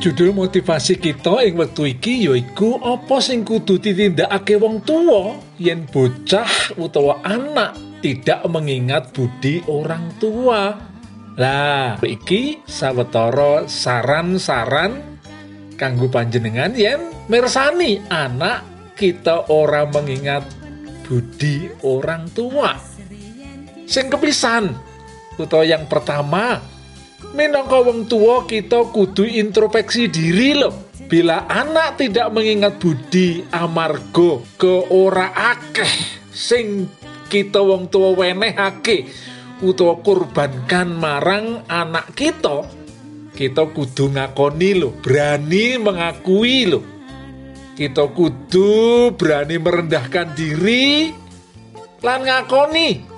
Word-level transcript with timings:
Judul 0.00 0.32
motivasi 0.32 0.96
kita 0.96 1.44
ing 1.44 1.60
wektu 1.60 1.84
iki 1.84 2.24
yaiku 2.24 2.80
apa 2.80 3.20
sing 3.20 3.44
kudu 3.44 3.76
ditindakake 3.76 4.56
wong 4.56 4.80
tuwa 4.80 5.36
yen 5.60 5.84
bocah 5.84 6.72
utawa 6.80 7.20
anak 7.20 7.76
tidak 8.00 8.40
mengingat 8.48 9.12
budi 9.12 9.60
orang 9.68 10.08
tua. 10.16 10.72
Lah, 11.36 12.00
iki 12.00 12.64
sawetara 12.64 13.68
saran-saran 13.68 15.20
kanggo 15.76 16.08
panjenengan 16.08 16.72
yen 16.72 17.12
mirsani 17.28 18.00
anak 18.08 18.64
kita 18.96 19.52
ora 19.52 19.84
mengingat 19.84 20.48
budi 21.04 21.68
orang 21.84 22.24
tua. 22.32 22.72
Sing 23.84 24.08
kepisan 24.08 24.72
utawa 25.36 25.68
yang 25.68 25.84
pertama 25.84 26.56
Minangka 27.30 27.78
wong 27.84 28.10
tua 28.10 28.42
kita 28.48 28.90
kudu 28.90 29.22
introspeksi 29.22 30.10
diri 30.10 30.58
loh. 30.58 30.90
Bila 31.10 31.46
anak 31.50 31.98
tidak 31.98 32.30
mengingat 32.30 32.78
budi 32.78 33.42
amargo 33.50 34.46
ke 34.54 34.90
ora 34.94 35.34
akeh 35.34 35.90
sing 36.30 36.86
kita 37.26 37.58
wong 37.62 37.90
tua 37.90 38.14
wenehake 38.14 39.10
utawa 39.60 40.00
kurbankan 40.00 40.88
marang 40.96 41.66
anak 41.68 42.16
kita, 42.16 42.64
kita 43.36 43.68
kudu 43.70 44.16
ngakoni 44.16 44.70
loh, 44.80 44.94
berani 44.98 45.76
mengakui 45.76 46.70
loh. 46.70 46.84
Kita 47.76 48.12
kudu 48.12 49.12
berani 49.16 49.56
merendahkan 49.56 50.36
diri 50.36 51.10
lan 52.00 52.24
ngakoni 52.24 53.09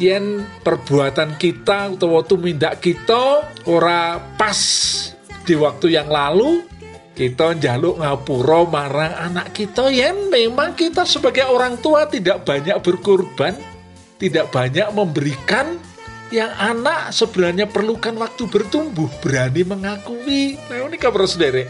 yen 0.00 0.42
perbuatan 0.64 1.36
kita 1.36 1.92
utawa 1.94 2.24
tumindak 2.24 2.80
kita 2.80 3.52
ora 3.68 4.16
pas 4.34 4.58
di 5.44 5.54
waktu 5.54 6.00
yang 6.00 6.08
lalu. 6.08 6.66
Kita 7.10 7.52
njaluk 7.52 8.00
ngapura 8.00 8.64
marang 8.64 9.12
anak 9.12 9.52
kita. 9.52 9.92
Yen 9.92 10.32
memang 10.32 10.72
kita 10.72 11.04
sebagai 11.04 11.44
orang 11.52 11.76
tua 11.76 12.08
tidak 12.08 12.48
banyak 12.48 12.80
berkorban 12.80 13.52
tidak 14.20 14.52
banyak 14.52 14.84
memberikan 14.92 15.80
yang 16.28 16.52
anak 16.60 17.10
sebenarnya 17.10 17.66
perlukan 17.66 18.14
waktu 18.20 18.46
bertumbuh 18.46 19.08
berani 19.24 19.64
mengakui. 19.64 20.60
Nah 20.68 20.86
ini 20.86 21.00
kabar 21.00 21.24
sendiri. 21.26 21.66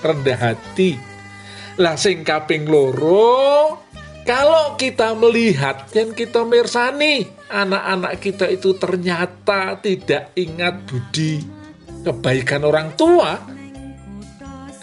Rendah 0.00 0.38
hati. 0.38 0.96
Lah 1.76 1.98
sing 1.98 2.22
kaping 2.22 2.70
loro 2.70 3.87
kalau 4.28 4.76
kita 4.76 5.16
melihat 5.16 5.88
dan 5.88 6.12
kita 6.12 6.44
mirsani 6.44 7.24
anak-anak 7.48 8.20
kita 8.20 8.44
itu 8.52 8.76
ternyata 8.76 9.80
tidak 9.80 10.36
ingat 10.36 10.84
budi 10.84 11.40
kebaikan 12.04 12.68
orang 12.68 12.92
tua, 12.92 13.40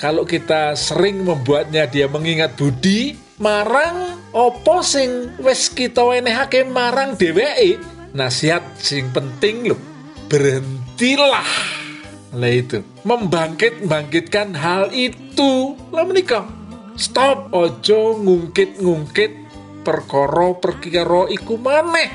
kalau 0.02 0.26
kita 0.26 0.74
sering 0.74 1.22
membuatnya 1.22 1.86
dia 1.86 2.10
mengingat 2.10 2.58
budi, 2.58 3.14
marang 3.38 4.18
opo 4.34 4.82
wes 5.46 5.70
kita 5.70 6.02
wenehake 6.02 6.66
marang 6.66 7.14
dheweke. 7.14 7.78
Nasihat 8.16 8.64
sing 8.80 9.12
penting 9.12 9.70
loh, 9.70 9.82
berhentilah. 10.32 11.52
Lah 12.36 12.52
itu, 12.52 12.80
membangkit-bangkitkan 13.04 14.56
hal 14.56 14.88
itu. 14.96 15.76
Lah 15.92 16.04
menikah 16.08 16.48
stop 16.96 17.52
ojo 17.52 18.16
ngungkit-ngungkit 18.24 19.45
perkara 19.86 20.58
perkara 20.58 21.30
iku 21.30 21.62
maneh. 21.62 22.10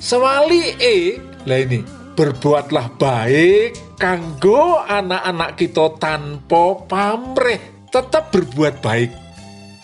Sewali 0.00 0.72
e. 0.80 1.20
Lah 1.44 1.60
ini 1.60 1.84
berbuatlah 2.16 2.96
baik 2.96 4.00
kanggo 4.00 4.80
anak-anak 4.80 5.60
kita 5.60 6.00
tanpa 6.00 6.80
pamrih 6.88 7.60
tetap 7.92 8.32
berbuat 8.32 8.80
baik. 8.80 9.12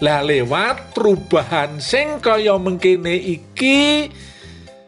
Lah 0.01 0.25
lewat 0.25 0.97
perubahan 0.97 1.77
sing 1.77 2.25
kaya 2.25 2.57
mengkene 2.57 3.21
iki 3.21 4.09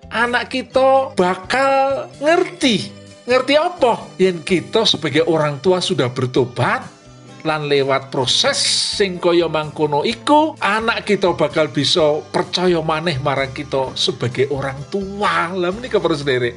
anak 0.09 0.49
kita 0.49 1.13
bakal 1.13 2.09
ngerti. 2.17 2.89
Ngerti 3.29 3.55
apa? 3.55 4.17
Yang 4.19 4.39
kita 4.43 4.83
sebagai 4.89 5.29
orang 5.29 5.61
tua 5.61 5.79
sudah 5.79 6.11
bertobat 6.11 7.02
lan 7.43 7.67
lewat 7.67 8.15
proses 8.15 8.59
sing 8.95 9.19
kaya 9.19 9.51
mangkono 9.51 10.07
iku 10.07 10.55
anak 10.63 11.03
kita 11.03 11.35
bakal 11.35 11.67
bisa 11.71 12.23
percaya 12.31 12.79
maneh 12.79 13.19
marang 13.19 13.51
kita 13.51 13.95
sebagai 13.99 14.47
orang 14.55 14.79
tua. 14.89 15.51
Lah 15.51 15.71
menika 15.75 15.99
para 15.99 16.15
sendiri. 16.15 16.55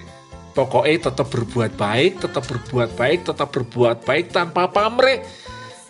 Pokoknya 0.56 1.12
tetap 1.12 1.28
berbuat 1.28 1.75
baik 1.75 2.23
tetap 2.23 2.47
berbuat 2.47 2.96
baik 2.96 3.28
tetap 3.28 3.50
berbuat 3.51 4.06
baik 4.06 4.31
tanpa 4.31 4.69
pamrih. 4.69 5.19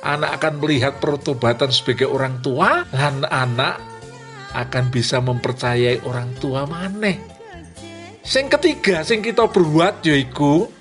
Anak 0.05 0.41
akan 0.41 0.61
melihat 0.61 1.01
pertobatan 1.01 1.73
sebagai 1.73 2.05
orang 2.05 2.39
tua 2.39 2.85
dan 2.93 3.25
anak 3.25 3.81
akan 4.55 4.93
bisa 4.93 5.19
mempercayai 5.19 6.05
orang 6.07 6.31
tua 6.39 6.63
maneh. 6.63 7.19
Sing 8.25 8.49
ketiga 8.49 9.05
sing 9.05 9.21
kita 9.21 9.45
berbuat 9.45 10.01
yaiku 10.01 10.71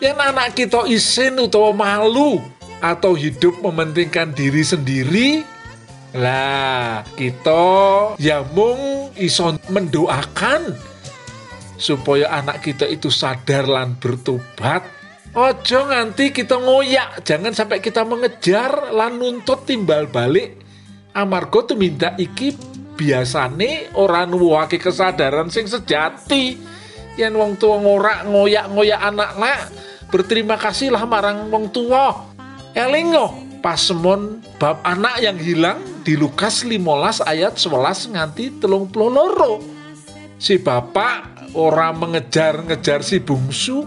yang 0.00 0.16
anak 0.16 0.56
kita 0.56 0.88
isin 0.88 1.36
utawa 1.38 1.72
malu 1.72 2.40
atau 2.80 3.12
hidup 3.12 3.60
mementingkan 3.60 4.32
diri 4.32 4.64
sendiri? 4.64 5.28
Lah 6.10 7.06
kita 7.14 7.62
ya 8.18 8.42
mung 8.42 9.14
iso 9.14 9.54
mendoakan 9.70 10.74
supaya 11.78 12.34
anak 12.34 12.66
kita 12.66 12.84
itu 12.90 13.08
sadar 13.08 13.70
lan 13.70 13.94
bertobat. 13.96 14.82
Ojo 15.30 15.86
nganti 15.86 16.34
kita 16.34 16.58
ngoyak 16.58 17.22
jangan 17.22 17.54
sampai 17.54 17.78
kita 17.78 18.02
mengejar 18.02 18.90
lan 18.90 19.22
nuntut 19.22 19.62
timbal 19.62 20.10
balik. 20.10 20.58
Amarga 21.14 21.70
tuh 21.70 21.78
minta 21.78 22.18
iki 22.18 22.58
biasane 22.98 23.94
orang 23.94 24.34
nuwake 24.34 24.82
kesadaran 24.82 25.46
sing 25.46 25.70
sejati. 25.70 26.58
Yang 27.14 27.34
wong 27.38 27.52
tua 27.54 27.76
ngorak 27.78 28.26
ngoyak 28.26 28.66
ngoyak 28.74 29.00
anak 29.02 29.32
lah 29.38 29.60
berterima 30.10 30.58
kasihlah 30.58 31.06
marang 31.06 31.46
wong 31.54 31.70
tua 31.70 32.29
Elingo 32.74 33.34
pasemon 33.60 34.38
bab 34.62 34.78
anak 34.86 35.18
yang 35.18 35.34
hilang 35.36 35.82
di 36.06 36.14
Lukas 36.14 36.62
15 36.62 37.26
ayat 37.26 37.58
11 37.58 38.14
nganti 38.14 38.44
telung 38.62 38.86
loro. 38.94 39.58
Si 40.40 40.56
bapak 40.56 41.52
orang 41.58 41.98
mengejar-ngejar 41.98 43.02
si 43.02 43.18
bungsu. 43.20 43.84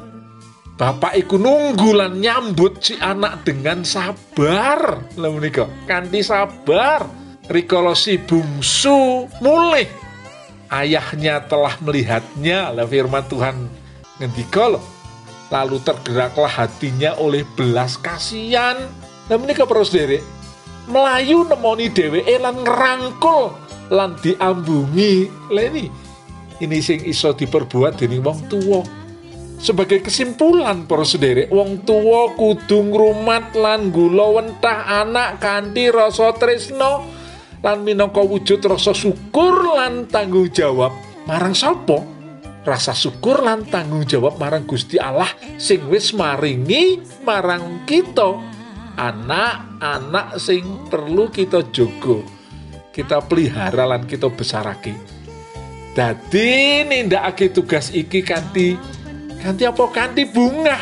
Bapak 0.74 1.16
iku 1.16 1.38
nunggu 1.38 1.96
lan 1.96 2.20
nyambut 2.20 2.82
si 2.84 2.98
anak 3.00 3.46
dengan 3.48 3.86
sabar. 3.86 5.06
Lah 5.16 5.30
menika, 5.32 5.70
kanthi 5.88 6.26
sabar. 6.26 7.08
Rikala 7.48 7.96
si 7.96 8.20
bungsu 8.20 9.30
mulih. 9.40 9.88
Ayahnya 10.74 11.46
telah 11.46 11.78
melihatnya, 11.86 12.74
lah 12.74 12.90
firman 12.90 13.22
Tuhan 13.30 13.70
ngendika 14.18 14.74
loh 14.74 14.93
lalu 15.54 15.78
tergeraklah 15.86 16.50
hatinya 16.50 17.14
oleh 17.22 17.46
belas 17.54 18.02
kasihan. 18.02 18.90
Nah 19.30 19.38
menika 19.38 19.70
para 19.70 19.86
sederek, 19.86 20.26
Melayu 20.90 21.46
nemoni 21.46 21.94
dheweke 21.94 22.42
lan 22.42 22.66
ngerangkul 22.66 23.54
lan 23.94 24.18
diambungi. 24.18 25.30
Lah 25.54 25.64
ini 26.58 26.78
sing 26.82 27.06
iso 27.06 27.32
diperbuat 27.38 28.02
dening 28.02 28.26
wong 28.26 28.50
tuwa. 28.50 28.82
Sebagai 29.64 30.04
kesimpulan 30.04 30.84
para 30.90 31.08
sederek, 31.08 31.48
wong 31.48 31.88
tuwa 31.88 32.36
kudu 32.36 32.84
ngrumat 32.92 33.56
lan 33.56 33.96
gula 33.96 34.42
wentah 34.42 35.06
anak 35.06 35.40
kanthi 35.40 35.88
rasa 35.88 36.36
tresno 36.36 37.08
lan 37.64 37.80
minangka 37.88 38.20
wujud 38.20 38.60
rasa 38.60 38.92
syukur 38.92 39.72
lan 39.80 40.12
tanggung 40.12 40.52
jawab 40.52 40.92
marang 41.24 41.56
sapa? 41.56 42.13
Rasa 42.64 42.96
syukur 42.96 43.44
lan 43.44 43.68
tanggung 43.68 44.08
jawab 44.08 44.40
marang 44.40 44.64
Gusti 44.64 44.96
Allah 44.98 45.30
sing 45.60 45.88
wis 45.92 46.16
maringi 46.16 47.00
marang 47.28 47.84
kita 47.84 48.40
anak-anak 48.96 50.40
sing 50.40 50.88
perlu 50.88 51.28
kita 51.28 51.68
jogo 51.76 52.24
kita 52.96 53.20
pelihara 53.24 53.84
lan 53.84 54.08
kita 54.08 54.32
besarake 54.32 54.96
dadi 55.94 56.88
nindakake 56.88 57.52
tugas 57.52 57.92
iki 57.92 58.24
kanthi 58.24 58.80
Kanti 59.44 59.68
apa 59.68 59.84
kanti 59.92 60.24
bunga? 60.24 60.80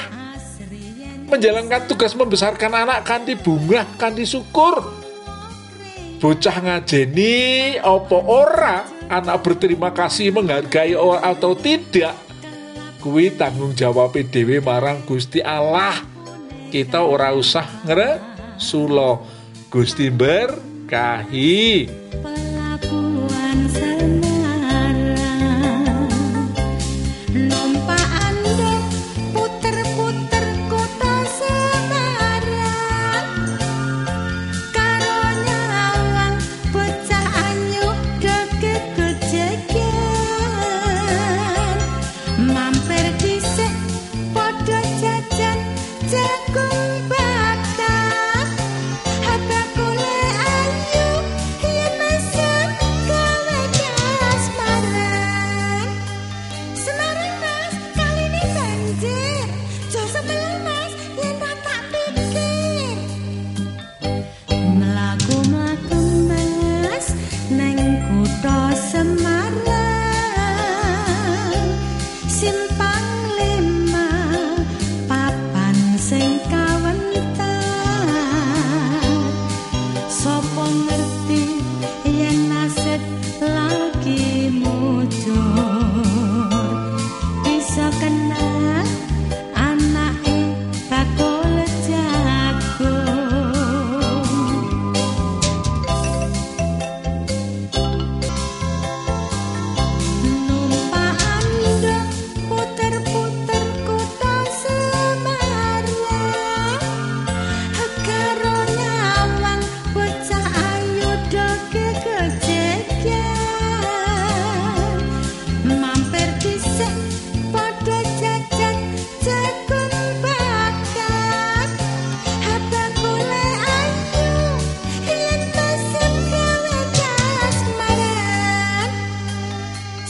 Menjalankan 1.34 1.90
tugas 1.90 2.14
membesarkan 2.14 2.86
anak 2.86 3.02
kanti 3.02 3.34
bunga, 3.34 3.90
kanti 3.98 4.22
syukur. 4.22 5.01
Bocah 6.22 6.54
ngajeni 6.62 7.82
apa 7.82 8.18
ora? 8.30 8.86
Anak 9.10 9.42
berterima 9.42 9.90
kasih 9.90 10.30
menghargai 10.30 10.94
atau 10.94 11.58
tidak? 11.58 12.14
Kuwi 13.02 13.34
tanggung 13.34 13.74
jawab 13.74 14.14
dhewe 14.14 14.62
marang 14.62 15.02
Gusti 15.02 15.42
Allah. 15.42 15.98
Kita 16.70 17.02
ora 17.02 17.34
usah 17.34 17.66
ngere 17.90 18.22
sulo 18.62 19.26
Gusti 19.74 20.14
berkahi 20.14 21.90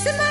Somebody 0.04 0.31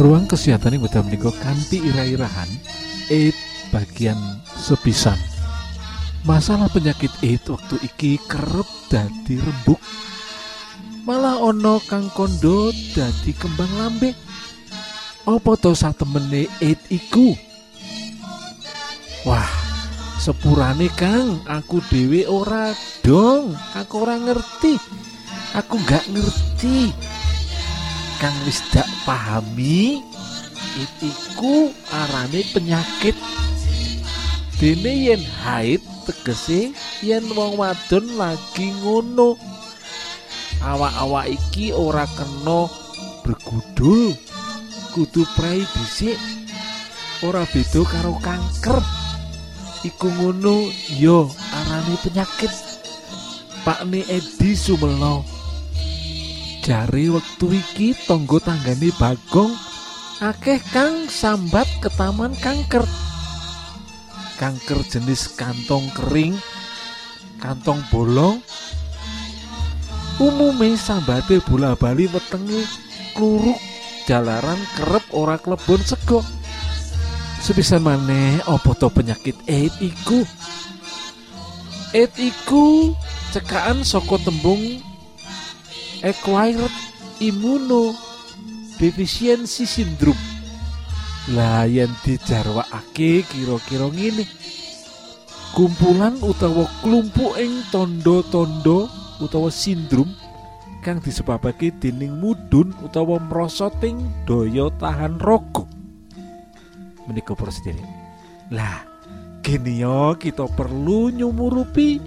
Ruang 0.00 0.24
kesehatan 0.24 0.80
yang 0.80 0.88
betul 0.88 1.04
menika 1.04 1.28
kanthi 1.44 1.76
ira-irahan 1.84 2.48
AIDS 3.12 3.36
bagian 3.68 4.16
sepisan. 4.56 5.20
Masalah 6.24 6.72
penyakit 6.72 7.12
AIDS 7.20 7.52
waktu 7.52 7.76
iki 7.84 8.16
kerep 8.24 8.64
dadi 8.88 9.36
rembuk. 9.36 9.76
Malah 11.04 11.36
ono 11.44 11.84
kang 11.84 12.08
kondo 12.16 12.72
dadi 12.96 13.36
kembang 13.36 13.68
lambe. 13.76 14.16
Apa 15.28 15.52
to 15.60 15.76
satemene 15.76 16.48
AIDS 16.64 16.80
iku? 16.88 17.36
Wah, 19.28 19.52
sepurane 20.16 20.88
Kang, 20.96 21.44
aku 21.44 21.84
dhewe 21.92 22.24
ora 22.24 22.72
dong, 23.04 23.52
aku 23.76 24.00
ora 24.00 24.16
ngerti. 24.16 24.80
Aku 25.52 25.76
gak 25.84 26.08
ngerti. 26.08 26.88
Kang 28.20 28.36
wis 28.44 28.60
dak 28.68 28.84
pahami 29.08 30.04
itiku 30.76 31.72
arane 31.88 32.44
penyakit. 32.52 33.16
Dene 34.60 34.92
yen 34.92 35.24
haid 35.40 35.80
tegese 36.04 36.76
yen 37.00 37.24
wong 37.32 37.56
wadon 37.56 38.04
lagi 38.20 38.76
ngono. 38.84 39.40
Awak-awak 40.60 41.32
iki 41.32 41.72
ora 41.72 42.04
kena 42.12 42.68
bergudul 43.24 44.12
kudu 44.92 45.24
prei 45.32 45.64
dhisik. 45.64 46.20
Ora 47.24 47.48
beda 47.48 47.80
karo 47.88 48.20
kanker. 48.20 48.84
Iku 49.80 50.12
ngono 50.12 50.68
yo 51.00 51.32
arane 51.56 51.96
penyakit. 52.04 52.52
Pakne 53.64 54.04
Edi 54.12 54.52
Sumelo 54.52 55.39
jare 56.60 57.08
wektu 57.08 57.56
iki 57.56 57.96
tangga 58.04 58.38
tanggane 58.40 58.92
Bagong. 59.00 59.52
Akeh 60.20 60.60
kang 60.72 61.08
sambat 61.08 61.66
ketaman 61.80 62.36
kanker. 62.36 62.84
Kanker 64.36 64.80
jenis 64.84 65.32
kantong 65.36 65.88
kering 65.96 66.36
kantong 67.40 67.80
bolong. 67.88 68.44
Umume 70.20 70.76
sambate 70.76 71.40
bola 71.40 71.72
bali 71.72 72.04
wetenge 72.04 72.68
kluruk 73.16 73.56
jalaran 74.04 74.60
kerep 74.76 75.04
ora 75.16 75.40
klebon 75.40 75.80
sego 75.80 76.20
sepisan 77.40 77.80
maneh 77.80 78.36
apa 78.44 78.76
to 78.76 78.92
penyakit 78.92 79.32
AIDS 79.48 79.80
iku? 79.80 80.20
AIDS 81.96 82.20
iku 82.20 82.92
cekaan 83.32 83.80
saka 83.80 84.20
tembung 84.20 84.89
acquired 86.04 86.70
immunodeficiency 87.20 89.66
syndrome. 89.68 90.16
Lah 91.36 91.68
yen 91.68 91.92
dijarwakake 92.02 93.22
kira-kira 93.28 93.92
ngene. 93.92 94.24
Kumpulan 95.52 96.16
utawa 96.22 96.64
klumpuk 96.80 97.36
ing 97.36 97.60
tondo-tondo 97.74 98.88
utawa 99.20 99.52
sindrom 99.52 100.08
kang 100.80 100.96
disebabake 100.96 101.76
dening 101.76 102.16
mudun 102.16 102.72
utawa 102.80 103.20
merosoting 103.20 104.00
daya 104.24 104.72
tahan 104.80 105.20
raga 105.20 105.68
menika 107.04 107.36
para 107.36 107.52
sedherek 107.52 107.84
lah 108.48 108.88
gini 109.44 109.84
yo 109.84 110.16
kita 110.16 110.48
perlu 110.56 111.12
nyumurupi 111.12 112.00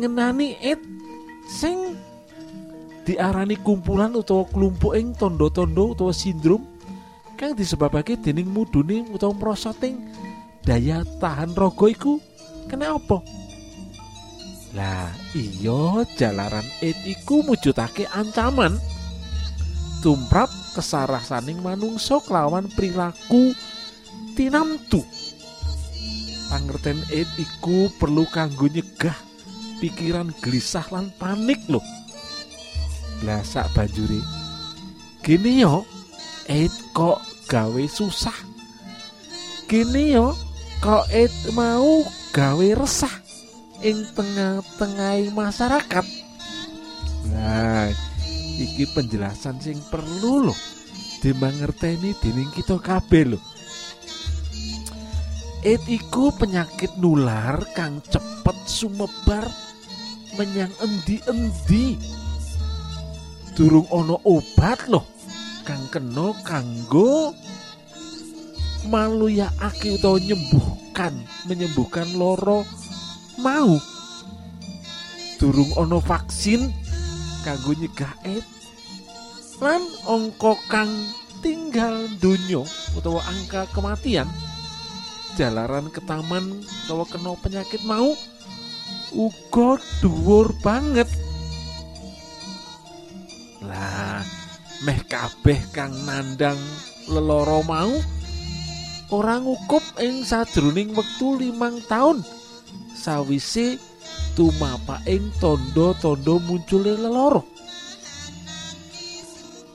ngenani 0.00 0.56
it 0.64 0.80
sing 1.52 2.00
diarani 3.04 3.60
kumpulan 3.60 4.16
utawa 4.16 4.48
kelompok 4.48 4.96
ing 4.96 5.12
tondo-tondo 5.12 5.92
utawa 5.92 6.12
sindrom 6.16 6.64
kang 7.36 7.52
disebabake 7.52 8.16
dening 8.16 8.48
mudune 8.48 9.04
utawa 9.12 9.36
merosoting 9.36 10.00
daya 10.64 11.04
tahan 11.20 11.52
raga 11.52 11.86
iku 11.92 12.16
kena 12.66 12.96
apa? 12.96 13.20
Lah 14.74 15.12
iya 15.36 16.02
jalaran 16.18 16.66
it 16.82 16.98
iku 17.04 17.44
mujudake 17.46 18.08
ancaman. 18.10 18.74
Tumrap 20.02 20.50
kesarasaning 20.76 21.62
manungsa 21.62 22.18
kelawan 22.24 22.66
perilaku 22.72 23.54
tinamtu. 24.34 25.04
Pangerten 26.50 26.98
it 27.12 27.28
iku 27.38 27.92
perlu 28.00 28.26
kanggo 28.32 28.66
nyegah 28.66 29.14
pikiran 29.78 30.32
gelisah 30.42 30.86
lan 30.90 31.12
panik 31.20 31.60
loh 31.68 31.84
lah 33.22 33.44
banjuri 33.70 34.18
gini 35.22 35.62
yo 35.62 35.86
it 36.50 36.74
kok 36.92 37.22
gawe 37.48 37.84
susah? 37.88 38.34
Gini 39.64 40.12
yo 40.12 40.36
kok 40.80 41.08
it 41.12 41.32
mau 41.56 42.04
gawe 42.32 42.68
resah 42.76 43.12
ing 43.80 44.04
tengah-tengah 44.12 45.32
masyarakat? 45.32 46.06
Nah 47.32 47.88
iki 48.60 48.84
penjelasan 48.92 49.60
sing 49.60 49.80
perlu 49.88 50.48
loh 50.50 50.60
dimangerteni 51.24 52.12
dening 52.20 52.52
kita 52.52 52.76
kabeh 52.76 53.32
loh. 53.32 53.42
It 55.64 55.80
iku 55.88 56.28
penyakit 56.36 57.00
nular 57.00 57.64
kang 57.72 58.04
cepet 58.04 58.56
sumebar 58.68 59.48
menyang 60.36 60.72
endi-endi. 60.84 61.96
Durung 63.54 63.86
ono 63.94 64.18
obat 64.26 64.90
loh 64.90 65.06
kang 65.62 65.86
kena 65.86 66.34
kanggo 66.42 67.30
maluyakake 68.90 69.94
utawa 69.94 70.18
nyembuhkan 70.18 71.14
menyembuhkan 71.46 72.08
loro 72.18 72.66
mau. 73.38 73.78
Durung 75.38 75.70
ono 75.78 76.02
vaksin 76.02 76.66
kanggo 77.46 77.78
nyegah 77.78 78.14
it. 78.26 78.42
Lan 79.62 79.86
angka 80.10 80.58
kang 80.66 80.90
tinggal 81.38 82.10
donya 82.18 82.66
utawa 82.98 83.22
angka 83.30 83.70
kematian 83.70 84.26
jalaran 85.38 85.90
ke 85.94 86.02
taman 86.02 86.62
utawa 86.86 87.06
kena 87.06 87.38
penyakit 87.38 87.82
mau 87.86 88.18
uga 89.14 89.78
dhuwur 90.02 90.50
banget 90.58 91.06
meh 94.84 95.00
kabeh 95.08 95.58
kang 95.72 95.92
nandang 96.04 96.60
leloro 97.08 97.64
mau 97.64 97.90
ora 99.10 99.40
ngukup 99.40 99.82
ing 100.04 100.22
sajroning 100.22 100.92
wektu 100.92 101.40
limang 101.40 101.80
taun. 101.88 102.20
Sawise 102.94 103.76
tumapaking 104.38 105.28
tondo-tondo 105.40 106.40
muncule 106.44 106.94
leloro. 106.94 107.42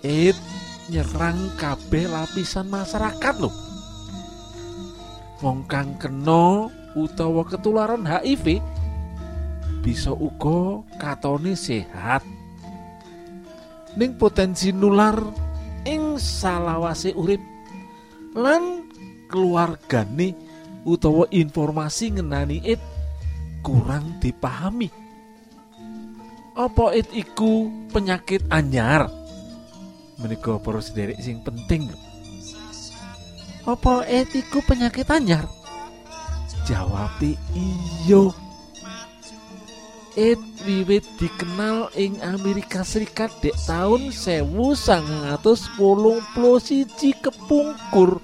It 0.05 0.37
nyerang 0.89 1.53
kabeh 1.59 2.09
lapisan 2.09 2.65
masyarakat 2.71 3.35
loh 3.37 3.69
wong 5.39 5.63
kang 5.71 5.95
kena 5.95 6.67
utawa 6.99 7.47
ketularan 7.47 8.03
HIV 8.03 8.59
bisa 9.79 10.11
uga 10.11 10.83
katone 10.99 11.55
sehat 11.55 12.27
ning 13.95 14.19
potensi 14.19 14.69
nular 14.69 15.17
ing 15.87 16.19
salawase 16.19 17.15
urip 17.15 17.41
lan 18.37 18.85
keluargane 19.31 20.35
utawa 20.85 21.25
informasi 21.33 22.19
ngenani 22.19 22.61
it 22.65 22.81
kurang 23.65 24.21
dipahami 24.21 24.89
apa 26.53 26.85
it 26.93 27.07
iku 27.15 27.71
penyakit 27.89 28.43
anyar 28.51 29.09
menika 30.19 30.59
para 30.59 30.83
sederek 30.83 31.17
sing 31.23 31.39
penting 31.41 31.87
apa 33.69 34.01
etiku 34.09 34.65
penyakit 34.65 35.05
anyar? 35.13 35.45
Jawab 36.65 37.21
iyo. 37.21 38.33
It 40.17 40.41
wiwit 40.65 41.05
dikenal 41.21 41.93
ing 41.93 42.17
Amerika 42.25 42.81
Serikat 42.81 43.29
dek 43.45 43.53
tahun 43.69 44.09
sewu 44.09 44.73
sangatus 44.73 45.69
wolung 45.77 46.17
puluh 46.33 46.57
siji 46.57 47.13
kepungkur. 47.13 48.17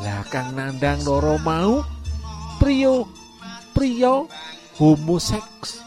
Lah 0.00 0.22
kang 0.30 0.54
nandang 0.54 1.02
loro 1.02 1.34
mau 1.42 1.82
prio 2.62 3.10
prio 3.74 4.30
homoseks. 4.78 5.82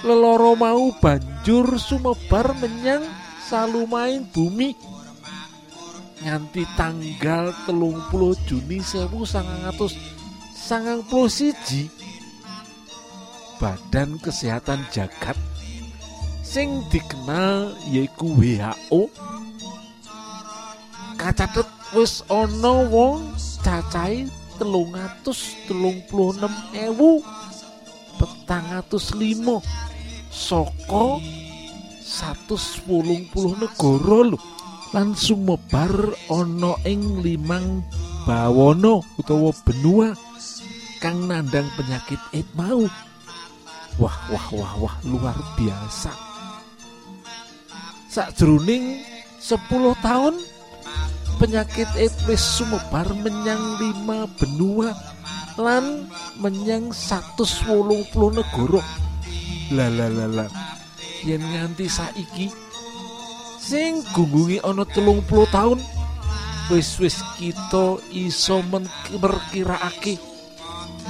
Leloro 0.00 0.56
mau 0.56 0.88
banjur 0.96 1.76
sumebar 1.76 2.56
menyang 2.56 3.04
salumain 3.44 4.24
bumi 4.32 4.72
nganti 6.24 6.64
tanggal 6.72 7.52
telung 7.68 8.00
puluh 8.08 8.32
Juni 8.48 8.80
sewu 8.80 9.28
sangatus 9.28 9.92
sangang 10.56 11.04
puluh 11.04 11.28
siji 11.28 11.92
Badan 13.60 14.16
Kesehatan 14.24 14.88
Jagat 14.88 15.36
sing 16.40 16.80
dikenal 16.88 17.76
yaiku 17.92 18.32
WHO 18.32 19.12
kacatet 21.20 21.68
wis 21.92 22.24
ana 22.32 22.88
wong 22.88 23.36
cacahe 23.60 24.24
telung 24.56 24.96
atus 24.96 25.52
telung 25.68 26.00
puluh 26.08 26.32
enam 26.40 26.54
ewu 26.72 27.20
petang 28.16 28.64
atus 28.80 29.12
limo 29.12 29.60
soko 30.32 31.20
satu 32.00 32.56
sepuluh 32.56 33.28
puluh 33.28 33.60
negara 33.60 34.34
lho. 34.34 34.40
Lan 34.90 35.14
sumebar 35.14 36.16
ana 36.32 36.74
ing 36.88 37.22
limang 37.22 37.84
bawono 38.24 39.06
utawa 39.20 39.54
benua 39.62 40.16
kang 40.98 41.28
nandang 41.30 41.68
penyakit 41.78 42.18
it 42.34 42.48
mau 42.58 42.88
wah 43.98 44.18
wah 44.30 44.46
wah 44.54 44.72
wah 44.86 44.96
luar 45.02 45.38
biasa. 45.58 46.12
Sakjroning 48.10 49.02
10 49.38 49.58
tahun 50.02 50.34
penyakit 51.40 51.88
it 51.96 52.12
wis 52.28 52.42
sumebar 52.42 53.08
menyang 53.24 53.80
lima 53.80 54.28
benua 54.36 54.92
lan 55.56 56.06
menyang 56.36 56.92
180 56.92 58.36
negara 58.36 58.82
la 59.72 59.86
la 59.88 60.06
la 60.06 60.26
la. 60.26 60.46
Yen 61.24 61.40
nganti 61.40 61.86
saiki 61.88 62.48
sing 63.60 64.02
gunggungi 64.10 64.58
ana 64.66 64.82
telung 64.82 65.22
puluh 65.22 65.46
tahun 65.54 65.78
wis 66.74 66.98
wis 66.98 67.22
kita 67.38 68.02
iso 68.10 68.58
merkiraake 68.66 70.18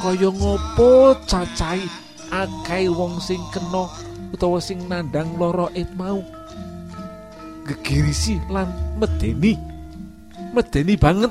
kaya 0.00 0.28
ngopo 0.28 1.16
cacai 1.25 1.84
akeh 2.30 2.87
wong 2.90 3.18
sing 3.18 3.42
kena 3.50 3.90
utawa 4.30 4.62
sing 4.62 4.87
nandang 4.87 5.34
loro 5.34 5.68
it 5.75 5.90
mau. 5.99 6.22
Gegirisi 7.66 8.38
lan 8.50 8.70
medeni. 8.99 9.54
Medeni 10.50 10.94
banget. 10.99 11.30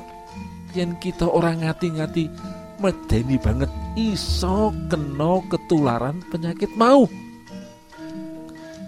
Yen 0.78 0.96
kita 1.02 1.26
orang 1.26 1.66
ngati-ngati 1.66 2.30
medeni 2.78 3.36
banget 3.42 3.72
iso 3.98 4.72
kena 4.88 5.42
ketularan 5.50 6.22
penyakit 6.30 6.72
mau. 6.78 7.10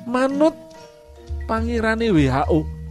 Manut 0.06 0.54
pangirane 1.50 2.12
WHO 2.12 2.82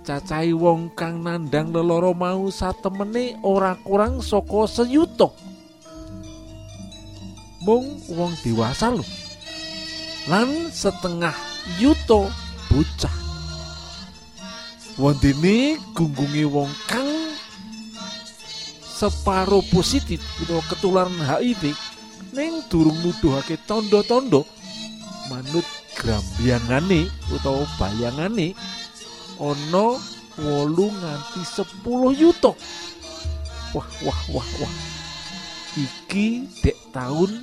cacai 0.00 0.56
wong 0.56 0.96
kang 0.96 1.20
nandang 1.20 1.70
leloro 1.70 2.16
mau 2.16 2.48
satemene 2.48 3.36
ora 3.44 3.76
kurang 3.84 4.24
saka 4.24 4.64
seyuto 4.66 5.49
mung 7.60 8.00
wong 8.08 8.32
dewasa 8.40 8.92
lan 10.28 10.48
setengah 10.72 11.36
yuto 11.80 12.28
bocah. 12.68 13.14
Wondene 15.00 15.80
gunggunge 15.96 16.44
wong 16.44 16.72
kang 16.84 17.08
separo 19.00 19.64
positif 19.72 20.20
utawa 20.44 20.60
ketularan 20.68 21.16
HIV 21.24 21.72
ning 22.36 22.60
durung 22.68 23.00
nuduhake 23.00 23.56
tondo-tondo 23.64 24.44
manut 25.32 25.64
grambyangane 25.96 27.08
utawa 27.32 27.64
bayangane 27.80 28.52
ana 29.40 29.96
wolu 30.36 30.86
nganti 30.92 31.40
10 31.40 32.20
yuto 32.20 32.52
wah 33.72 33.88
wah 34.04 34.20
wah 34.36 34.48
wah 34.60 34.74
iki 35.76 36.46
dek 36.62 36.78
tahun 36.94 37.42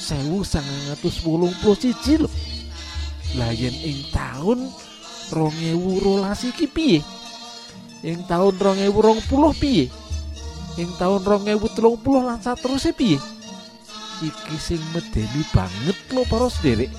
1981 0.00 2.24
lho. 2.24 2.30
Lah 3.36 3.52
yen 3.52 3.76
ing 3.84 4.08
tahun 4.12 4.72
2012 5.32 6.50
iki 6.56 6.66
piye? 6.68 7.00
Ing 8.04 8.24
tahun 8.24 8.56
2020 8.56 9.60
piye? 9.60 9.86
Ing 10.80 10.90
tahun 10.96 11.20
2030 11.24 12.24
lan 12.24 12.40
saterusé 12.40 12.92
piye? 12.96 13.20
Iki 14.18 14.56
sing 14.58 14.82
medeni 14.90 15.46
banget 15.54 15.94
lho 16.10 16.26
para 16.26 16.50
sederek 16.50 16.90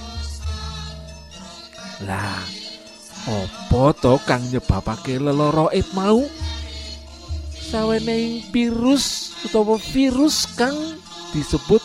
lah 1.99 2.39
opo 3.27 3.91
to 3.91 4.15
kang 4.23 4.39
nyebabake 4.47 5.19
lelara 5.19 5.67
it 5.75 5.83
mau? 5.91 6.23
Sawening 7.59 8.47
virus 8.55 9.28
utawa 9.45 9.77
virus 9.93 10.45
kang 10.57 10.97
disebut 11.31 11.81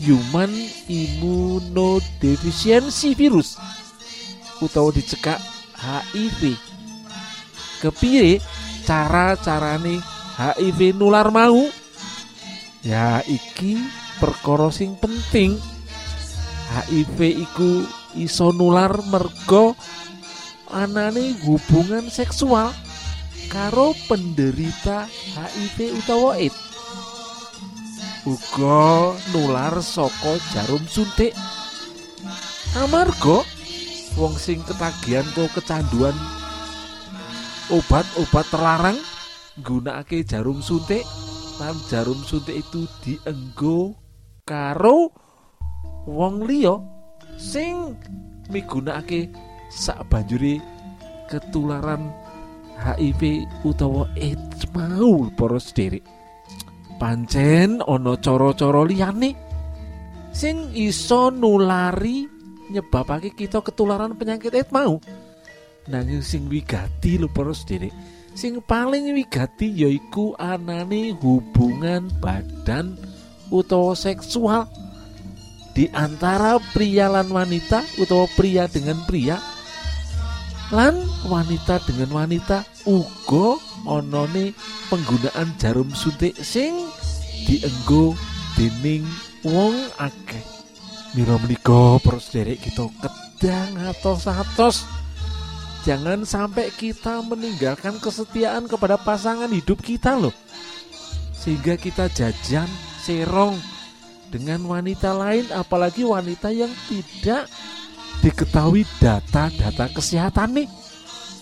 human 0.00 0.50
immunodeficiency 0.86 3.14
virus 3.14 3.58
utawa 4.62 4.92
dicekak 4.94 5.40
HIV 5.76 6.56
kepiye 7.84 8.40
cara-carane 8.88 10.00
HIV 10.34 10.96
nular 10.96 11.28
mau? 11.28 11.68
Ya 12.84 13.24
iki 13.24 13.80
perkara 14.20 14.68
sing 14.68 14.96
penting. 15.00 15.56
HIV 16.74 17.44
iku 17.44 17.86
iso 18.18 18.50
nular 18.50 18.98
merga 19.08 19.76
anane 20.72 21.38
hubungan 21.44 22.10
seksual 22.10 22.72
karo 23.52 23.94
penderita 24.10 25.06
HIV 25.38 26.02
utawa 26.02 26.40
AIDS 26.40 26.73
uga 28.24 29.12
nular 29.36 29.84
saka 29.84 30.40
jarum 30.56 30.80
suntik. 30.88 31.36
Amarga 32.80 33.44
wong 34.16 34.34
sing 34.40 34.64
ketagihan 34.64 35.26
tuh 35.36 35.46
kecanduan 35.52 36.16
obat-obat 37.68 38.46
terlarang 38.48 38.98
nggunakake 39.60 40.24
jarum 40.24 40.64
suntik 40.64 41.04
lan 41.60 41.76
jarum 41.86 42.18
suntik 42.24 42.64
itu 42.64 42.88
dienggo 43.04 43.94
karo 44.48 45.12
wong 46.08 46.48
liya 46.48 46.80
sing 47.36 47.94
migunakake 48.48 49.28
sak 49.68 50.00
banjuri 50.08 50.64
ketularan 51.28 52.08
HIV 52.74 53.46
utawa 53.62 54.08
AIDS. 54.18 54.66
Mau 54.74 55.30
para 55.38 55.62
sederek 55.62 56.02
pancen 57.00 57.82
ana 57.84 58.14
cara-cara 58.18 58.82
liyane 58.86 59.34
sing 60.34 60.74
iso 60.74 61.30
nulari 61.30 62.26
nyebabake 62.72 63.36
kita 63.36 63.60
ketularan 63.60 64.16
penyakit 64.18 64.54
AIDS 64.56 64.72
mau. 64.72 64.98
Nanging 65.84 66.24
sing 66.24 66.48
wigati 66.48 67.20
lho 67.20 67.28
para 67.28 67.52
sederek 67.52 67.92
sing 68.34 68.58
paling 68.64 69.12
wigati 69.14 69.70
yaiku 69.70 70.32
anane 70.40 71.12
hubungan 71.20 72.08
badan 72.18 72.96
utawa 73.52 73.92
seksual. 73.94 74.66
Di 75.74 75.90
antara 75.90 76.62
pria 76.70 77.10
lan 77.10 77.34
wanita 77.34 77.82
utawa 77.98 78.30
pria 78.38 78.70
dengan 78.70 78.94
pria 79.10 79.42
lan 80.70 81.02
wanita 81.26 81.82
dengan 81.82 82.14
wanita 82.14 82.62
uga 82.86 83.58
onone 83.84 84.56
penggunaan 84.88 85.54
jarum 85.60 85.88
suntik 85.92 86.36
sing 86.40 86.74
dienggo 87.44 88.16
dening 88.56 89.04
wong 89.44 89.76
akeh. 90.00 90.44
Mira 91.14 91.38
menika 91.38 92.02
pros 92.02 92.32
derek 92.34 92.58
kita 92.64 92.90
kedang 92.98 93.78
atos-atos. 93.86 94.82
Jangan 95.84 96.24
sampai 96.24 96.72
kita 96.72 97.20
meninggalkan 97.22 98.00
kesetiaan 98.00 98.64
kepada 98.64 98.96
pasangan 98.96 99.52
hidup 99.52 99.84
kita 99.84 100.16
loh. 100.16 100.32
Sehingga 101.36 101.76
kita 101.76 102.08
jajan 102.08 102.66
serong 103.04 103.60
dengan 104.32 104.64
wanita 104.64 105.12
lain 105.12 105.44
apalagi 105.52 106.02
wanita 106.02 106.48
yang 106.50 106.72
tidak 106.88 107.46
diketahui 108.24 108.88
data-data 108.96 109.92
kesehatan 109.92 110.64
nih 110.64 110.68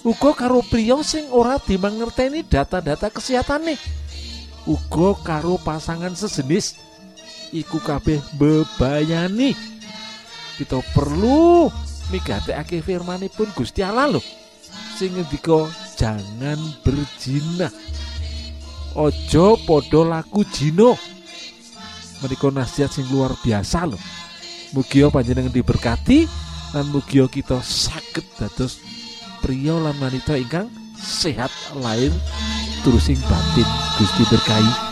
uga 0.02 0.34
karo 0.34 0.66
priya 0.66 0.98
sing 1.06 1.30
ora 1.30 1.62
dimangerteni 1.62 2.42
data-data 2.42 3.06
kesehatan 3.06 3.70
nih 3.70 3.78
uga 4.66 5.14
karo 5.22 5.58
pasangan 5.62 6.14
sejenis 6.14 6.78
iku 7.54 7.78
kabeh 7.78 8.18
bebayani 8.34 9.54
kita 10.58 10.82
perlu 10.90 11.70
migatekake 12.10 12.82
firmanipun 12.82 13.50
Gusti 13.54 13.86
Allah 13.86 14.18
loh 14.18 14.24
sing 14.98 15.14
ngendika 15.14 15.70
jangan 15.94 16.58
berzina 16.82 17.70
ojo 18.98 19.54
podo 19.62 20.02
laku 20.02 20.42
jino 20.50 20.98
menika 22.22 22.50
nasihat 22.50 22.90
sing 22.90 23.06
luar 23.10 23.38
biasa 23.38 23.86
loh 23.86 24.02
mugia 24.74 25.14
panjenengan 25.14 25.54
diberkati 25.54 26.26
lan 26.74 26.90
mugia 26.90 27.30
kita 27.30 27.62
saged 27.62 28.26
dados 28.34 28.91
pria 29.42 29.74
lan 29.74 29.98
wanita 29.98 30.38
ingkang 30.38 30.70
sehat 30.94 31.50
lahir 31.82 32.14
terusing 32.86 33.18
batin. 33.26 33.66
Gusti 33.98 34.22
berkahi 34.30 34.91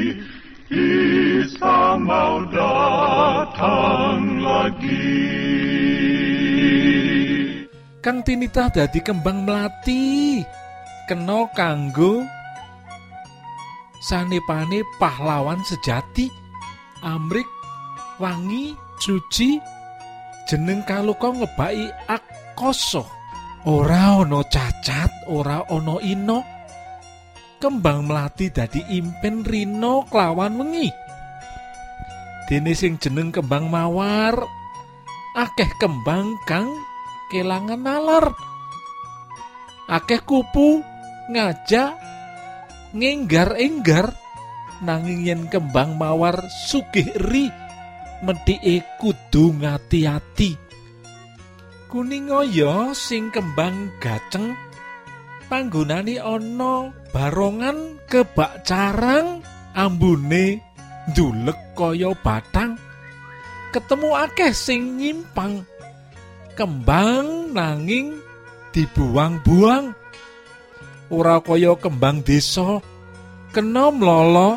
lagi. 4.61 4.97
kang 8.01 8.21
tinitah 8.21 8.69
dadi 8.69 8.99
kembang 9.01 9.45
melati. 9.45 10.41
Kena 11.09 11.49
kanggo 11.51 12.23
sanepane 13.99 14.79
pahlawan 14.95 15.59
sejati 15.67 16.29
amrik 17.03 17.43
wangi 18.15 18.71
suci 18.95 19.59
jeneng 20.47 20.85
kaluka 20.87 21.35
ngebaki 21.35 21.89
akoso. 22.07 23.03
Ora 23.67 24.23
ana 24.23 24.41
cacat 24.47 25.11
ora 25.29 25.67
ana 25.67 25.99
ino 26.01 26.39
kembang 27.59 28.07
melati 28.07 28.49
dadi 28.49 28.81
impen 28.89 29.43
rino 29.45 30.07
kelawan 30.07 30.57
wengi 30.57 30.89
dene 32.49 32.73
sing 32.77 32.97
jeneng 33.01 33.29
kembang 33.29 33.67
mawar. 33.67 34.37
Akeh 35.37 35.69
kembang 35.79 36.35
kang 36.47 36.67
kelangan 37.31 37.81
nalar. 37.81 38.35
Akeh 39.87 40.21
kupu 40.23 40.81
ngajak 41.31 41.95
ngenggar-enggar. 42.95 44.15
Nanging 44.81 45.21
yen 45.29 45.41
kembang 45.45 45.93
mawar 45.95 46.41
sugih 46.65 47.13
ri 47.29 47.53
medhike 48.25 48.81
kudu 48.97 49.53
ngati-ati. 49.61 50.57
Kuning 51.91 52.31
oyo 52.31 52.95
sing 52.95 53.29
kembang 53.29 53.93
gaceng 53.99 54.55
panggonane 55.51 56.15
ana 56.15 56.95
barongan 57.11 57.99
kebak 58.07 58.63
carang 58.63 59.43
ambune 59.75 60.63
ndulek 61.11 61.75
kaya 61.75 62.15
batang. 62.23 62.79
Ketemu 63.75 64.09
akeh 64.15 64.55
sing 64.55 64.95
nyimpang. 64.95 65.67
Kembang 66.55 67.51
nanging 67.51 68.19
dibuang-buang. 68.71 69.91
Ora 71.11 71.43
kaya 71.43 71.75
kembang 71.75 72.23
desa. 72.23 72.79
Kena 73.51 73.91
mlolo 73.91 74.55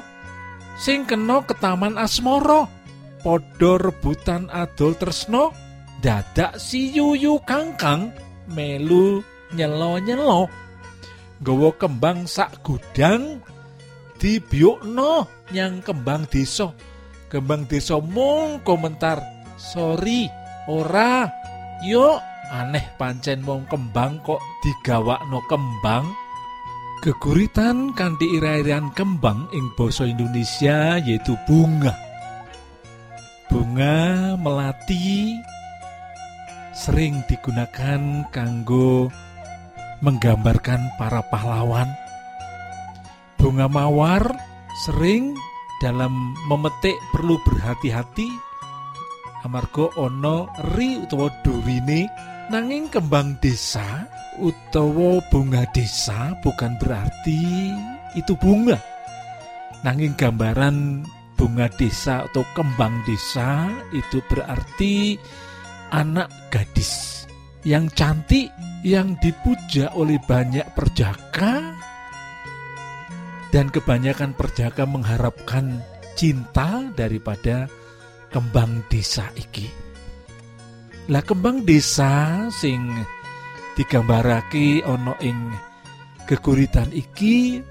sing 0.79 1.03
kena 1.03 1.43
ke 1.43 1.59
taman 1.59 1.99
asmara. 1.99 2.71
Padha 3.19 3.81
rebutan 3.81 4.47
adol 4.53 4.95
tresno 4.95 5.51
dadak 5.99 6.61
si 6.61 6.95
yuyu 6.95 7.43
kangkang 7.43 8.15
melu 8.53 9.25
nyelo-nyelo. 9.57 10.47
Nggawa 11.43 11.71
kembang 11.81 12.31
sak 12.31 12.63
gudang 12.63 13.43
dibiukno 14.25 15.29
nyang 15.53 15.85
kembang 15.85 16.25
desa. 16.33 16.73
Kembang 17.29 17.69
desa 17.69 18.01
mung 18.01 18.65
komentar 18.65 19.21
sorry 19.61 20.33
ora. 20.65 21.29
Yuk 21.85 22.17
aneh 22.49 22.89
pancen 22.97 23.45
wong 23.45 23.69
kembang 23.69 24.17
kok 24.25 24.41
digawakno 24.65 25.45
kembang. 25.45 26.09
Geguritan 27.05 27.93
kanthi 27.93 28.41
ira-irian 28.41 28.89
kembang 28.97 29.45
ing 29.53 29.69
basa 29.77 30.09
Indonesia 30.09 30.97
yaitu 31.05 31.37
bunga. 31.45 31.93
Bunga 33.53 34.33
melati 34.41 35.37
sering 36.73 37.21
digunakan 37.29 38.25
kanggo 38.33 39.13
menggambarkan 40.01 40.97
para 40.97 41.21
pahlawan 41.29 41.93
bunga 43.55 43.71
mawar 43.71 44.25
sering 44.83 45.31
dalam 45.79 46.35
memetik 46.51 46.99
perlu 47.15 47.39
berhati-hati. 47.47 48.27
Amarga 49.47 49.95
ana 49.95 50.51
ri 50.75 50.99
utawa 50.99 51.31
durine 51.47 52.11
nanging 52.51 52.91
kembang 52.91 53.39
desa 53.39 54.11
utawa 54.43 55.23
bunga 55.31 55.63
desa 55.71 56.35
bukan 56.43 56.75
berarti 56.83 57.71
itu 58.19 58.35
bunga. 58.43 58.75
Nanging 59.87 60.19
gambaran 60.19 61.07
bunga 61.39 61.71
desa 61.79 62.27
atau 62.27 62.43
kembang 62.59 63.07
desa 63.07 63.71
itu 63.95 64.19
berarti 64.27 65.15
anak 65.95 66.27
gadis 66.51 67.23
yang 67.63 67.87
cantik 67.95 68.51
yang 68.83 69.15
dipuja 69.23 69.95
oleh 69.95 70.19
banyak 70.27 70.67
perjaka 70.75 71.84
dan 73.55 73.71
kebanyakan 73.71 74.35
perjaka 74.35 74.83
mengharapkan 74.83 75.79
cinta 76.19 76.91
daripada 76.99 77.71
kembang 78.35 78.83
desa 78.91 79.31
iki. 79.39 79.71
Lah 81.07 81.23
kembang 81.23 81.63
desa 81.63 82.51
sing 82.51 82.91
digambarake 83.79 84.83
ana 84.83 85.15
ing 85.23 85.55
geguritan 86.27 86.91
iki 86.91 87.63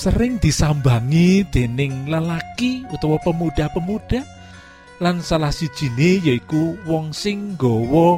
sering 0.00 0.40
disambangi 0.40 1.44
dening 1.52 2.08
lelaki 2.08 2.88
utawa 2.88 3.20
pemuda-pemuda 3.20 4.24
lan 5.04 5.20
salah 5.20 5.52
sijine 5.52 6.16
yaiku 6.24 6.80
wong 6.88 7.12
sing 7.12 7.60
nggawa 7.60 8.16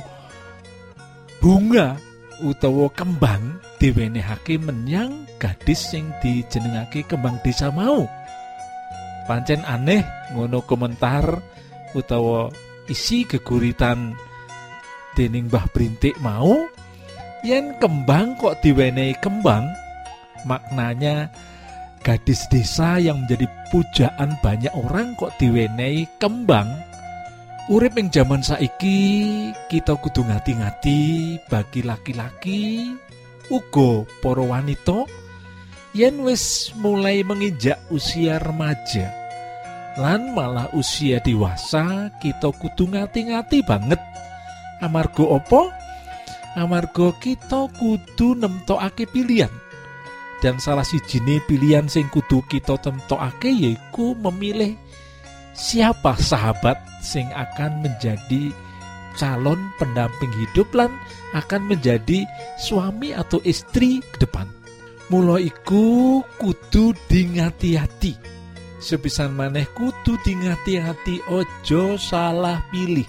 bunga 1.43 1.99
utawa 2.43 2.91
kembang 2.95 3.59
diwenehake 3.79 4.59
menyang 4.59 5.27
gadis 5.39 5.95
sing 5.95 6.11
dijenengake 6.23 7.07
kembang 7.07 7.39
desa 7.43 7.71
mau. 7.75 8.07
Pancen 9.29 9.61
aneh 9.67 10.03
ngono 10.33 10.65
komentar 10.65 11.37
utawa 11.93 12.49
isi 12.89 13.29
geguritan 13.29 14.17
dening 15.15 15.51
Mbah 15.53 15.67
Brintik 15.75 16.17
mau. 16.23 16.57
Yen 17.47 17.79
kembang 17.79 18.35
kok 18.35 18.59
diwenehi 18.67 19.15
kembang 19.23 19.71
maknanya 20.43 21.31
gadis 22.03 22.47
desa 22.51 22.99
yang 22.99 23.23
menjadi 23.23 23.47
pujaan 23.71 24.35
banyak 24.43 24.75
orang 24.75 25.15
kok 25.15 25.31
diwenehi 25.39 26.07
kembang 26.19 26.67
urip 27.69 28.01
ing 28.01 28.09
zaman 28.09 28.41
saiki 28.41 28.97
kita 29.69 29.93
kudu 30.01 30.25
ngati-ngati 30.25 31.37
bagi 31.53 31.85
laki-laki 31.85 32.97
uga 33.53 34.09
para 34.25 34.41
wanita 34.41 35.05
yen 35.93 36.25
wis 36.25 36.73
mulai 36.81 37.21
menginjak 37.21 37.77
usia 37.93 38.41
remaja. 38.41 39.13
Lan 40.01 40.33
malah 40.33 40.73
usia 40.73 41.21
dewasa 41.21 42.09
kita 42.25 42.49
kudu 42.57 42.89
ngati-ngati 42.89 43.61
banget. 43.69 44.01
Amarga 44.81 45.27
opo 45.29 45.69
amarga 46.57 47.13
kita 47.21 47.69
kudu 47.77 48.33
nemtokake 48.33 49.05
pilihan. 49.13 49.53
Dan 50.39 50.57
salah 50.63 50.87
sijine 50.87 51.43
pilihan 51.45 51.91
sing 51.91 52.09
kudu 52.09 52.41
kita 52.49 52.79
temtokake 52.81 53.51
yaiku 53.51 54.15
memilih 54.17 54.79
siapa 55.59 56.15
sahabat 56.15 56.79
sing 57.03 57.27
akan 57.35 57.83
menjadi 57.83 58.55
calon 59.19 59.59
pendamping 59.83 60.31
hidup 60.47 60.71
lan 60.71 60.95
akan 61.35 61.67
menjadi 61.67 62.23
suami 62.63 63.11
atau 63.11 63.43
istri 63.43 63.99
ke 64.15 64.23
depan? 64.23 64.47
Mula 65.11 65.43
iku 65.43 66.23
kudu 66.39 66.95
dingati-hati. 67.11 68.15
Sepisan 68.79 69.35
maneh 69.35 69.67
kudu 69.75 70.15
dingati-hati 70.23 71.27
ojo 71.27 71.99
salah 71.99 72.63
pilih. 72.71 73.09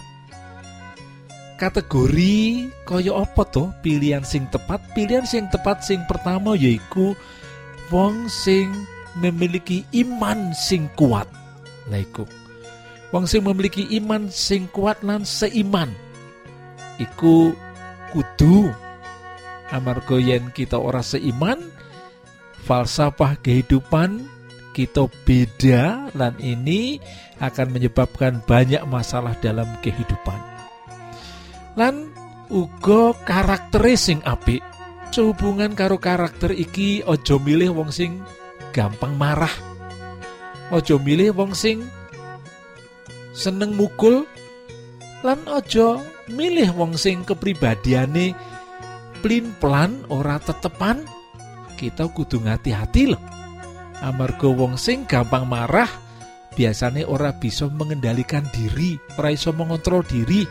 Kategori 1.60 2.72
kaya 2.88 3.12
apa 3.20 3.44
to? 3.52 3.70
Pilihan 3.84 4.24
sing 4.24 4.48
tepat. 4.48 4.80
Pilihan 4.96 5.28
sing 5.28 5.52
tepat 5.52 5.84
sing 5.84 6.02
pertama 6.08 6.56
yaiku 6.56 7.14
wong 7.92 8.32
sing 8.32 8.72
memiliki 9.20 9.84
iman 9.92 10.56
sing 10.56 10.88
kuat. 10.96 11.28
Nah 11.92 12.00
wong 13.10 13.26
sing 13.26 13.42
memiliki 13.46 13.86
iman 14.02 14.30
sing 14.30 14.70
kuat 14.70 15.02
lan 15.02 15.26
seiman. 15.26 15.90
Iku 17.02 17.54
kudu. 18.14 18.70
Amarga 19.70 20.18
yen 20.18 20.50
kita 20.50 20.82
ora 20.82 21.06
seiman 21.06 21.62
falsafah 22.66 23.38
kehidupan 23.46 24.26
kita 24.74 25.06
beda 25.26 26.10
dan 26.14 26.34
ini 26.42 26.98
akan 27.38 27.68
menyebabkan 27.74 28.42
banyak 28.46 28.82
masalah 28.90 29.38
dalam 29.42 29.70
kehidupan. 29.86 30.38
Lan 31.78 32.10
uga 32.50 33.14
karakter 33.26 33.84
sing 33.94 34.20
apik. 34.26 34.66
Sehubungan 35.10 35.74
karo 35.74 35.98
karakter 35.98 36.54
iki 36.54 37.02
ojo 37.02 37.42
milih 37.42 37.74
wong 37.74 37.90
sing 37.90 38.22
gampang 38.74 39.18
marah. 39.18 39.52
Ojo 40.70 41.02
milih 41.02 41.34
wong 41.34 41.58
sing 41.58 41.82
seneng 43.40 43.72
mukul 43.80 44.28
lan 45.24 45.40
ojo 45.48 46.04
milih 46.28 46.76
wong 46.76 47.00
sing 47.00 47.24
kepribadiane 47.24 48.36
plin 49.24 49.56
pelan 49.64 50.04
ora 50.12 50.36
tetepan 50.44 51.08
kita 51.80 52.12
kudu 52.12 52.44
ngati-hati 52.44 53.16
loh 53.16 53.24
amarga 54.04 54.52
wong 54.52 54.76
sing 54.76 55.08
gampang 55.08 55.48
marah 55.48 55.88
biasanya 56.60 57.08
ora 57.08 57.32
bisa 57.36 57.72
mengendalikan 57.72 58.44
diri 58.52 59.00
ora 59.16 59.32
iso 59.32 59.56
mengontrol 59.56 60.04
diri. 60.04 60.44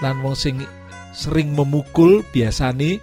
Lan 0.00 0.24
wong 0.24 0.32
sing 0.32 0.64
sering 1.12 1.52
memukul 1.52 2.24
biasane 2.32 2.96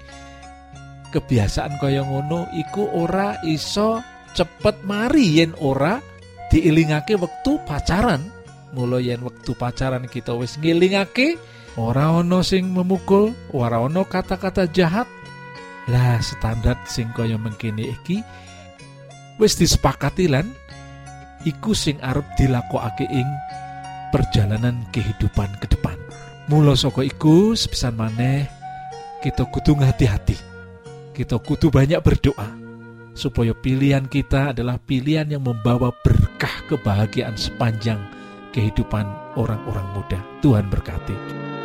kebiasaan 1.13 1.77
kaya 1.77 2.01
ngono 2.01 2.49
iku 2.57 2.89
ora 3.05 3.37
iso 3.45 4.01
cepet 4.33 4.81
mari 4.81 5.37
yen 5.37 5.53
ora 5.61 6.01
diilingake 6.49 7.13
wektu 7.19 7.61
pacaran 7.67 8.36
mula 8.77 9.01
yen 9.01 9.25
wektu 9.25 9.57
pacaran 9.57 10.05
kita 10.05 10.37
wis 10.37 10.61
ngilingake 10.61 11.41
ora 11.73 12.13
ana 12.13 12.45
sing 12.45 12.69
memukul 12.69 13.33
ora 13.49 13.81
ana 13.81 14.05
kata-kata 14.05 14.69
jahat. 14.69 15.09
Lah 15.89 16.21
standar 16.21 16.77
sing 16.85 17.09
kaya 17.17 17.41
mengkene 17.41 17.89
iki 17.89 18.21
wis 19.41 19.57
disepakati 19.57 20.29
lan 20.29 20.45
iku 21.41 21.73
sing 21.73 21.97
arep 22.05 22.25
dilakokake 22.37 23.09
ing 23.09 23.25
perjalanan 24.13 24.85
kehidupan 24.93 25.49
ke 25.57 25.73
depan. 25.73 25.97
Mula 26.47 26.77
saka 26.77 27.01
iku 27.01 27.57
sepisan 27.57 27.97
maneh 27.97 28.45
kita 29.25 29.49
kudu 29.49 29.73
hati-hati 29.81 30.37
kita 31.17 31.41
kudu 31.41 31.73
banyak 31.73 31.97
berdoa 32.05 32.45
supaya 33.17 33.57
pilihan 33.57 34.05
kita 34.05 34.53
adalah 34.53 34.77
pilihan 34.77 35.25
yang 35.25 35.41
membawa 35.41 35.89
berkah 36.05 36.61
kebahagiaan 36.69 37.33
sepanjang 37.33 37.97
kehidupan 38.53 39.35
orang-orang 39.35 39.87
muda. 39.93 40.19
Tuhan 40.41 40.69
berkati. 40.71 41.56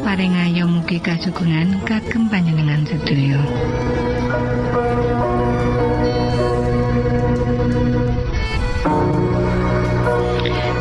Tansah 0.00 0.16
paring 0.16 0.32
ayo 0.32 0.64
mugi 0.64 0.96
kasugengan 0.96 1.76
kagem 1.84 2.24
panjenengan 2.32 2.88
sedoyo. 2.88 3.36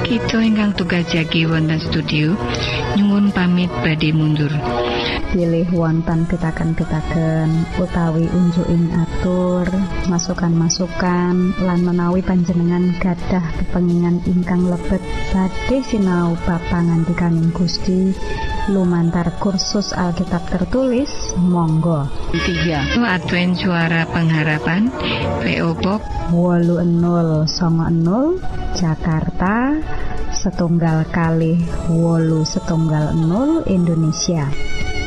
Kita 0.07 0.39
ingkang 0.39 0.71
tugas 0.79 1.03
jagi 1.11 1.43
wonten 1.43 1.83
studio 1.83 2.31
nyuwun 2.95 3.35
pamit 3.35 3.67
badhe 3.83 4.15
mundur. 4.15 4.55
pilih 5.29 5.69
wonten 5.77 6.25
pitaken-pitaken 6.25 7.53
utawi 7.77 8.25
unjuking 8.33 8.89
atur 8.97 9.67
masukan-masukan 10.09 11.53
lan 11.61 11.79
menawi 11.85 12.25
panjenengan 12.25 12.97
gadah 12.97 13.45
kepengingan 13.61 14.25
ingkang 14.25 14.65
lebet 14.65 15.03
badhe 15.29 15.85
sinau 15.85 16.33
bab 16.49 16.57
pangantikaning 16.73 17.53
Gusti 17.53 18.09
lumantar 18.69 19.33
kursus 19.41 19.91
Alkitab 19.97 20.45
tertulis 20.45 21.09
monggo. 21.41 22.05
Tiga. 22.31 22.85
Advent 23.01 23.57
Suara 23.57 24.05
Pengharapan 24.05 24.93
PO 25.41 25.69
Box. 25.81 26.01
80 26.29 27.49
Jakarta 28.77 29.73
setunggal 30.29 31.09
kali 31.09 31.57
wolu 31.89 32.45
setunggal 32.45 33.17
0 33.17 33.65
Indonesia. 33.65 34.45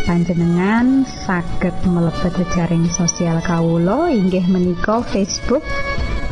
Panjenengan 0.03 1.07
saged 1.07 1.79
mlebet 1.87 2.35
jejaring 2.35 2.91
sosial 2.91 3.39
kawulo 3.39 4.11
inggih 4.11 4.43
menika 4.51 4.99
Facebook 5.07 5.63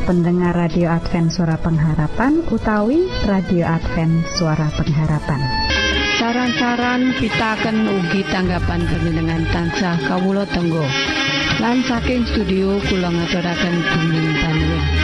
pendengar 0.03 0.51
radio 0.51 0.91
Advent 0.91 1.31
suara 1.31 1.55
pengharapan 1.55 2.43
utawi 2.51 3.07
radio 3.23 3.63
Advent 3.63 4.27
suara 4.35 4.67
pengharapan 4.75 5.70
Saran-saran 6.21 7.17
pitaken 7.17 7.89
ugi 7.89 8.21
tanggapan 8.29 8.85
panjenengan 8.85 9.41
tansah 9.49 9.97
kawula 10.05 10.45
tenggo. 10.53 10.85
Lan 11.57 11.81
saking 11.81 12.29
studio 12.29 12.77
kula 12.85 13.09
ngaturaken 13.09 13.75
bumi 13.81 14.29
panuwun. 14.37 15.00